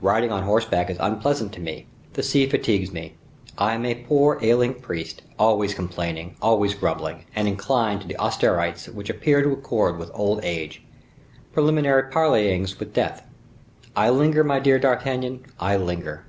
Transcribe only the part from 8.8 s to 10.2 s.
which appear to accord with